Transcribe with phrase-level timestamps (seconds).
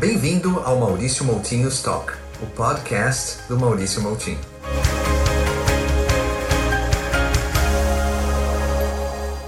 [0.00, 4.38] Bem-vindo ao Maurício Moutinho Talk, o podcast do Maurício Moutinho.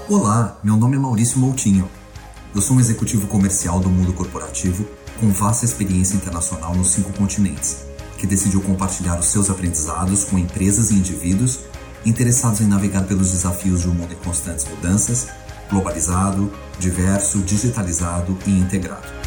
[0.07, 1.89] Olá, meu nome é Maurício Moutinho.
[2.53, 4.87] Eu sou um executivo comercial do mundo corporativo
[5.19, 7.87] com vasta experiência internacional nos cinco continentes,
[8.19, 11.61] que decidiu compartilhar os seus aprendizados com empresas e indivíduos
[12.05, 15.29] interessados em navegar pelos desafios de um mundo em constantes mudanças,
[15.67, 19.22] globalizado, diverso, digitalizado e integrado.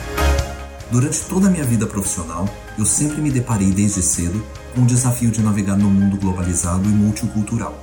[0.91, 5.33] Durante toda a minha vida profissional, eu sempre me deparei desde cedo com o desafio
[5.33, 7.77] de navegar no mundo globalizado e multicultural,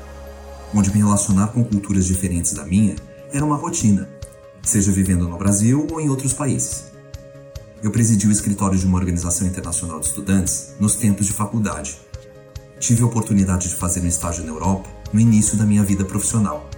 [0.73, 2.95] onde me relacionar com culturas diferentes da minha
[3.33, 4.07] era uma rotina,
[4.61, 6.93] seja vivendo no Brasil ou em outros países.
[7.81, 11.97] Eu presidi o escritório de uma organização internacional de estudantes nos tempos de faculdade.
[12.79, 16.69] Tive a oportunidade de fazer um estágio na Europa no início da minha vida profissional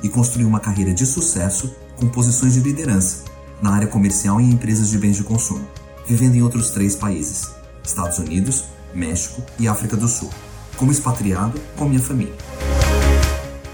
[0.00, 3.31] e construí uma carreira de sucesso com posições de liderança
[3.62, 5.66] na área comercial em empresas de bens de consumo,
[6.06, 7.48] vivendo em outros três países:
[7.82, 10.28] Estados Unidos, México e África do Sul,
[10.76, 12.34] como expatriado com minha família.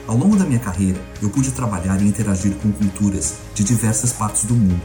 [0.06, 4.44] Ao longo da minha carreira, eu pude trabalhar e interagir com culturas de diversas partes
[4.44, 4.80] do mundo,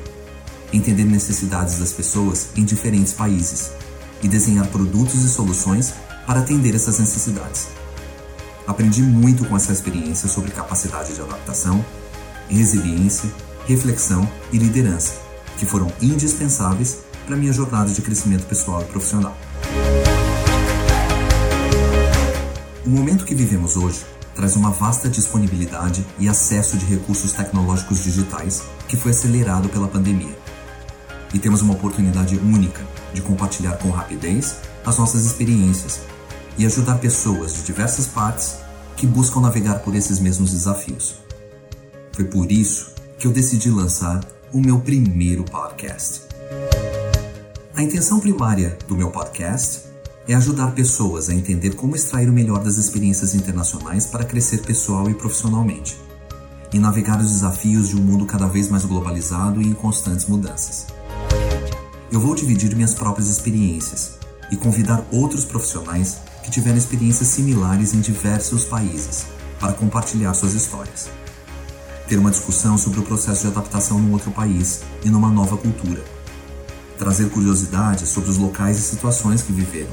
[0.71, 3.71] entender necessidades das pessoas em diferentes países
[4.21, 5.93] e desenhar produtos e soluções
[6.25, 7.67] para atender essas necessidades.
[8.65, 11.83] Aprendi muito com essa experiência sobre capacidade de adaptação,
[12.49, 13.29] resiliência,
[13.67, 15.13] reflexão e liderança,
[15.57, 19.35] que foram indispensáveis para minha jornada de crescimento pessoal e profissional.
[22.85, 28.63] O momento que vivemos hoje traz uma vasta disponibilidade e acesso de recursos tecnológicos digitais
[28.87, 30.37] que foi acelerado pela pandemia.
[31.33, 32.81] E temos uma oportunidade única
[33.13, 36.01] de compartilhar com rapidez as nossas experiências
[36.57, 38.57] e ajudar pessoas de diversas partes
[38.97, 41.15] que buscam navegar por esses mesmos desafios.
[42.11, 42.92] Foi por isso
[43.23, 44.19] que eu decidi lançar
[44.51, 46.23] o meu primeiro podcast.
[47.73, 49.83] A intenção primária do meu podcast
[50.27, 55.09] é ajudar pessoas a entender como extrair o melhor das experiências internacionais para crescer pessoal
[55.09, 55.97] e profissionalmente,
[56.73, 60.87] e navegar os desafios de um mundo cada vez mais globalizado e em constantes mudanças.
[62.11, 64.15] Eu vou dividir minhas próprias experiências
[64.51, 69.27] e convidar outros profissionais que tiveram experiências similares em diversos países
[69.61, 71.22] para compartilhar suas histórias.
[72.07, 76.03] Ter uma discussão sobre o processo de adaptação num outro país e numa nova cultura.
[76.97, 79.91] Trazer curiosidades sobre os locais e situações que viveram,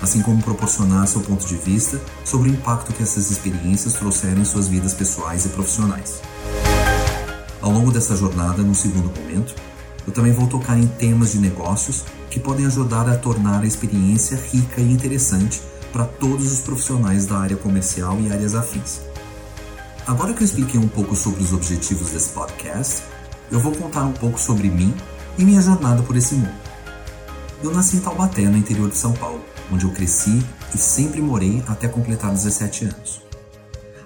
[0.00, 4.44] assim como proporcionar seu ponto de vista sobre o impacto que essas experiências trouxeram em
[4.44, 6.20] suas vidas pessoais e profissionais.
[7.60, 9.54] Ao longo dessa jornada, no segundo momento,
[10.06, 14.36] eu também vou tocar em temas de negócios que podem ajudar a tornar a experiência
[14.36, 15.60] rica e interessante
[15.92, 19.07] para todos os profissionais da área comercial e áreas afins.
[20.08, 23.02] Agora que eu expliquei um pouco sobre os objetivos desse podcast,
[23.52, 24.94] eu vou contar um pouco sobre mim
[25.36, 26.58] e minha jornada por esse mundo.
[27.62, 30.42] Eu nasci em Taubaté, no interior de São Paulo, onde eu cresci
[30.74, 33.20] e sempre morei até completar 17 anos.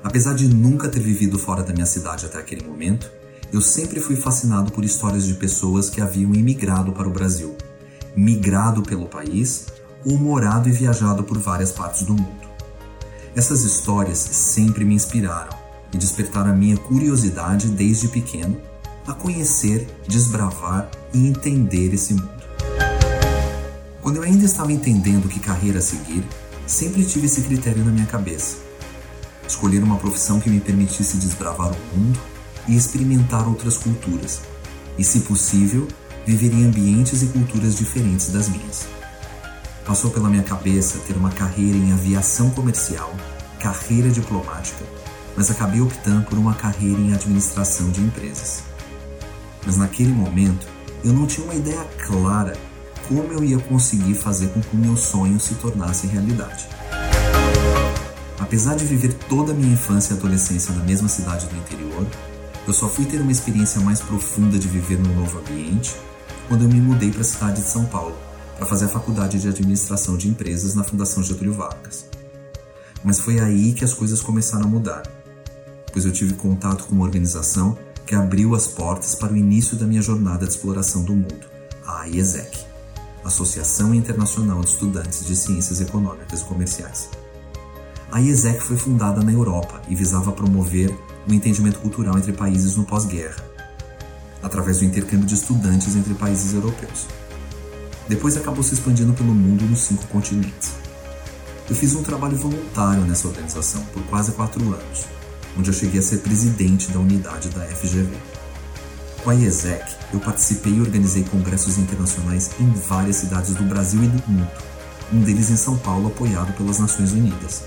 [0.03, 3.09] Apesar de nunca ter vivido fora da minha cidade até aquele momento,
[3.53, 7.57] eu sempre fui fascinado por histórias de pessoas que haviam imigrado para o Brasil,
[8.17, 9.67] migrado pelo país
[10.05, 12.51] ou morado e viajado por várias partes do mundo.
[13.37, 15.62] Essas histórias sempre me inspiraram
[15.93, 18.61] e despertaram a minha curiosidade desde pequeno
[19.07, 22.43] a conhecer, desbravar e entender esse mundo.
[24.01, 26.25] Quando eu ainda estava entendendo que carreira seguir,
[26.67, 28.57] sempre tive esse critério na minha cabeça.
[29.47, 32.19] Escolher uma profissão que me permitisse desbravar o mundo
[32.69, 34.41] e experimentar outras culturas,
[34.97, 35.89] e, se possível,
[36.27, 38.87] viver em ambientes e culturas diferentes das minhas.
[39.85, 43.15] Passou pela minha cabeça ter uma carreira em aviação comercial,
[43.59, 44.85] carreira diplomática,
[45.37, 48.62] mas acabei optando por uma carreira em administração de empresas.
[49.65, 50.66] Mas naquele momento,
[51.04, 52.56] eu não tinha uma ideia clara
[53.09, 56.66] como eu ia conseguir fazer com que o meu sonho se tornasse realidade.
[58.38, 62.06] Apesar de viver toda a minha infância e adolescência na mesma cidade do interior,
[62.66, 65.94] eu só fui ter uma experiência mais profunda de viver num novo ambiente
[66.49, 68.17] quando eu me mudei para a cidade de São Paulo
[68.56, 72.06] para fazer a faculdade de administração de empresas na Fundação Getúlio Vargas.
[73.02, 75.02] Mas foi aí que as coisas começaram a mudar,
[75.93, 79.87] pois eu tive contato com uma organização que abriu as portas para o início da
[79.87, 81.47] minha jornada de exploração do mundo,
[81.87, 82.73] a IESEC.
[83.25, 87.09] Associação Internacional de Estudantes de Ciências Econômicas e Comerciais.
[88.11, 90.93] A IESEC foi fundada na Europa e visava promover
[91.27, 93.43] o entendimento cultural entre países no pós-guerra,
[94.43, 97.06] através do intercâmbio de estudantes entre países europeus.
[98.09, 100.73] Depois acabou se expandindo pelo mundo nos cinco continentes.
[101.71, 105.06] Eu fiz um trabalho voluntário nessa organização por quase quatro anos,
[105.56, 108.12] onde eu cheguei a ser presidente da unidade da FGV.
[109.22, 114.08] Com a IESEC, eu participei e organizei congressos internacionais em várias cidades do Brasil e
[114.08, 114.50] do mundo,
[115.12, 117.62] um deles em São Paulo, apoiado pelas Nações Unidas.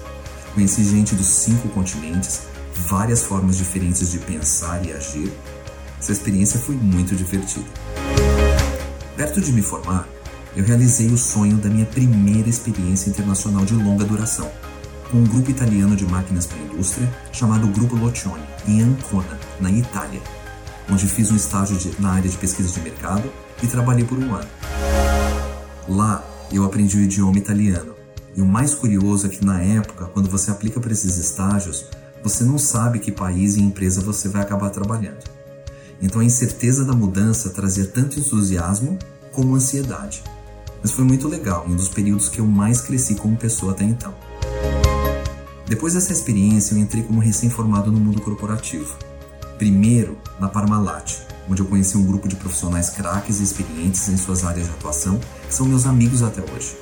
[0.54, 2.42] Conheci gente dos cinco continentes,
[2.88, 5.32] várias formas diferentes de pensar e agir.
[6.00, 7.66] Essa experiência foi muito divertida.
[9.16, 10.08] Perto de me formar,
[10.56, 14.50] eu realizei o sonho da minha primeira experiência internacional de longa duração,
[15.12, 20.22] com um grupo italiano de máquinas para indústria chamado Grupo Locioni, em Ancona, na Itália,
[20.90, 23.32] onde fiz um estágio de, na área de pesquisa de mercado
[23.62, 24.50] e trabalhei por um ano.
[25.88, 27.96] Lá, eu aprendi o idioma italiano,
[28.36, 31.86] e o mais curioso é que na época, quando você aplica para esses estágios,
[32.22, 35.24] você não sabe que país e empresa você vai acabar trabalhando.
[36.02, 39.00] Então a incerteza da mudança trazia tanto entusiasmo
[39.32, 40.24] como ansiedade.
[40.82, 44.14] Mas foi muito legal, um dos períodos que eu mais cresci como pessoa até então.
[45.68, 48.96] Depois dessa experiência, eu entrei como recém-formado no mundo corporativo.
[49.58, 51.18] Primeiro, na Parmalat,
[51.50, 55.20] onde eu conheci um grupo de profissionais craques e experientes em suas áreas de atuação,
[55.48, 56.78] que são meus amigos até hoje.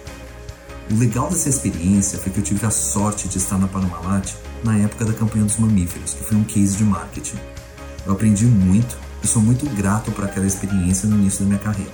[0.91, 4.33] O legal dessa experiência foi que eu tive a sorte de estar na Parmalat
[4.65, 7.37] na época da campanha dos mamíferos, que foi um case de marketing.
[8.05, 11.91] Eu aprendi muito e sou muito grato por aquela experiência no início da minha carreira.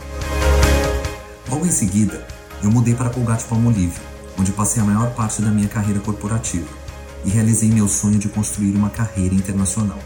[1.48, 2.26] Logo em seguida,
[2.64, 4.00] eu mudei para Colgate Palmolive,
[4.40, 6.79] onde passei a maior parte da minha carreira corporativa
[7.26, 10.00] e realizei meu sonho de construir uma carreira internacional.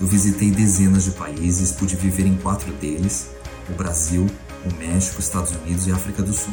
[0.00, 3.28] Eu visitei dezenas de países, pude viver em quatro deles:
[3.68, 4.26] o Brasil,
[4.64, 6.52] o México, Estados Unidos e África do Sul.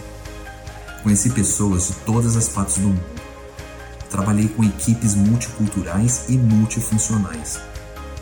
[1.01, 3.03] Conheci pessoas de todas as partes do mundo.
[4.09, 7.59] Trabalhei com equipes multiculturais e multifuncionais.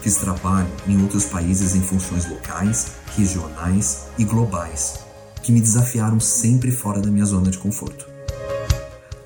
[0.01, 5.01] Fiz trabalho em outros países em funções locais, regionais e globais
[5.41, 8.07] que me desafiaram sempre fora da minha zona de conforto.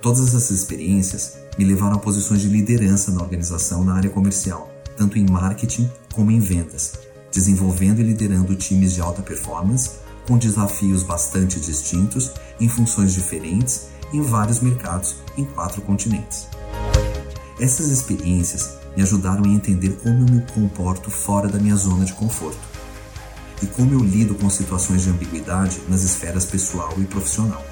[0.01, 5.17] Todas essas experiências me levaram a posições de liderança na organização na área comercial, tanto
[5.17, 6.93] em marketing como em vendas,
[7.31, 9.91] desenvolvendo e liderando times de alta performance
[10.27, 16.47] com desafios bastante distintos em funções diferentes em vários mercados em quatro continentes.
[17.59, 22.13] Essas experiências me ajudaram a entender como eu me comporto fora da minha zona de
[22.13, 22.57] conforto
[23.61, 27.63] e como eu lido com situações de ambiguidade nas esferas pessoal e profissional.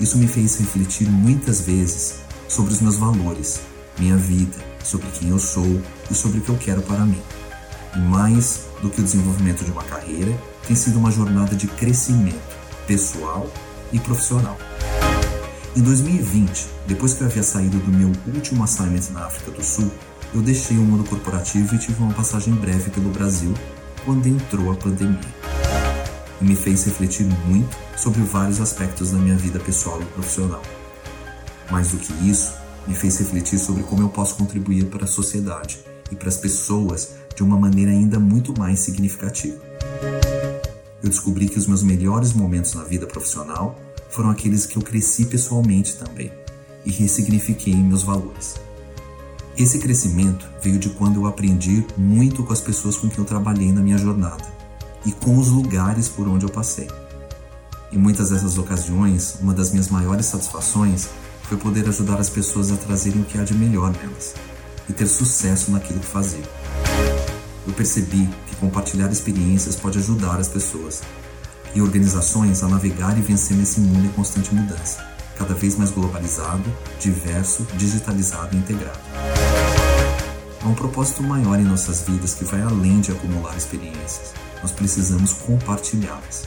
[0.00, 3.60] Isso me fez refletir muitas vezes sobre os meus valores,
[3.98, 5.80] minha vida, sobre quem eu sou
[6.10, 7.22] e sobre o que eu quero para mim.
[7.94, 10.32] E mais do que o desenvolvimento de uma carreira,
[10.66, 12.56] tem sido uma jornada de crescimento
[12.86, 13.50] pessoal
[13.92, 14.56] e profissional.
[15.76, 19.90] Em 2020, depois que eu havia saído do meu último assignment na África do Sul,
[20.34, 23.52] eu deixei o mundo corporativo e tive uma passagem breve pelo Brasil
[24.04, 25.18] quando entrou a pandemia.
[26.40, 30.62] E me fez refletir muito sobre vários aspectos da minha vida pessoal e profissional.
[31.70, 32.54] Mais do que isso,
[32.86, 35.78] me fez refletir sobre como eu posso contribuir para a sociedade
[36.10, 39.60] e para as pessoas de uma maneira ainda muito mais significativa.
[41.02, 43.78] Eu descobri que os meus melhores momentos na vida profissional
[44.08, 46.32] foram aqueles que eu cresci pessoalmente também
[46.84, 48.56] e ressignifiquei meus valores.
[49.56, 53.72] Esse crescimento veio de quando eu aprendi muito com as pessoas com quem eu trabalhei
[53.72, 54.44] na minha jornada
[55.04, 56.88] e com os lugares por onde eu passei.
[57.92, 61.08] Em muitas dessas ocasiões, uma das minhas maiores satisfações
[61.48, 64.34] foi poder ajudar as pessoas a trazerem o que há de melhor nelas
[64.86, 66.44] e ter sucesso naquilo que faziam.
[67.66, 71.00] Eu percebi que compartilhar experiências pode ajudar as pessoas
[71.74, 75.02] e organizações a navegar e vencer nesse mundo em constante mudança,
[75.38, 76.64] cada vez mais globalizado,
[77.00, 78.98] diverso, digitalizado e integrado.
[80.62, 84.34] Há um propósito maior em nossas vidas que vai além de acumular experiências.
[84.60, 86.46] Nós precisamos compartilhá-las.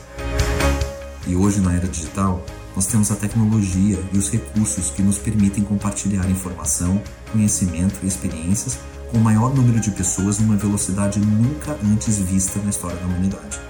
[1.26, 2.44] E hoje, na era digital,
[2.74, 7.00] nós temos a tecnologia e os recursos que nos permitem compartilhar informação,
[7.30, 8.78] conhecimento e experiências
[9.10, 13.60] com o maior número de pessoas numa velocidade nunca antes vista na história da humanidade.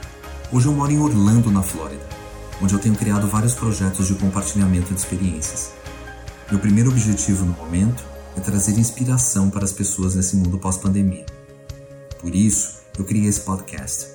[0.53, 2.07] Hoje eu moro em Orlando, na Flórida,
[2.63, 5.73] onde eu tenho criado vários projetos de compartilhamento de experiências.
[6.49, 8.05] Meu primeiro objetivo no momento
[8.37, 11.27] é trazer inspiração para as pessoas nesse mundo pós-pandemia.
[12.21, 14.07] Por isso, eu criei esse podcast,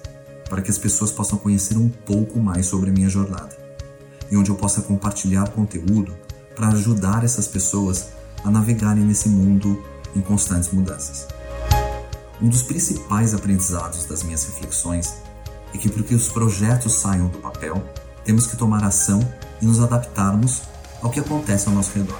[0.47, 3.66] para que as pessoas possam conhecer um pouco mais sobre a minha jornada
[4.29, 6.15] e onde eu possa compartilhar conteúdo
[6.55, 8.07] para ajudar essas pessoas
[8.43, 9.83] a navegarem nesse mundo
[10.15, 11.27] em constantes mudanças.
[12.41, 15.15] Um dos principais aprendizados das minhas reflexões
[15.73, 17.83] é que, para que os projetos saiam do papel,
[18.23, 19.19] temos que tomar ação
[19.61, 20.61] e nos adaptarmos
[21.01, 22.19] ao que acontece ao nosso redor.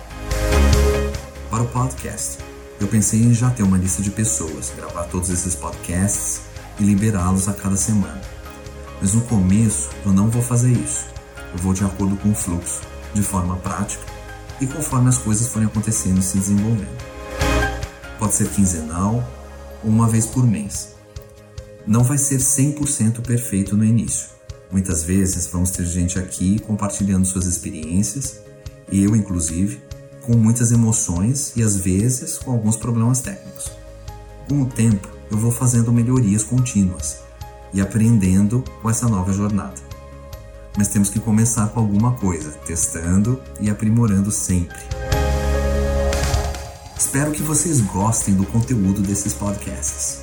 [1.50, 2.38] Para o podcast,
[2.80, 6.42] eu pensei em já ter uma lista de pessoas, gravar todos esses podcasts
[6.80, 8.22] e liberá-los a cada semana.
[9.02, 11.17] Mas no começo eu não vou fazer isso.
[11.54, 12.82] Eu vou de acordo com o fluxo,
[13.14, 14.04] de forma prática
[14.60, 16.98] e conforme as coisas forem acontecendo e se desenvolvendo.
[18.20, 19.24] Pode ser quinzenal
[19.84, 20.96] ou uma vez por mês.
[21.86, 24.28] não vai ser 100% perfeito no início.
[24.70, 28.42] Muitas vezes vamos ter gente aqui compartilhando suas experiências,
[28.92, 29.82] eu inclusive,
[30.24, 33.72] com muitas emoções e às vezes com alguns problemas técnicos.
[34.50, 37.20] Com o tempo, eu vou fazendo melhorias contínuas
[37.74, 39.87] e aprendendo com essa nova jornada.
[40.78, 44.78] Mas temos que começar com alguma coisa, testando e aprimorando sempre.
[46.96, 50.20] Espero que vocês gostem do conteúdo desses podcasts.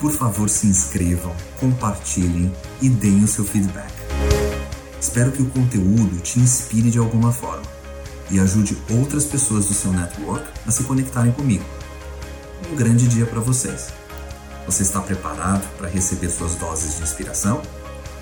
[0.00, 3.92] Por favor, se inscrevam, compartilhem e deem o seu feedback.
[5.00, 7.66] Espero que o conteúdo te inspire de alguma forma
[8.30, 11.64] e ajude outras pessoas do seu network a se conectarem comigo.
[12.70, 13.88] Um grande dia para vocês!
[14.66, 17.62] Você está preparado para receber suas doses de inspiração?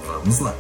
[0.07, 0.55] Vamos lá!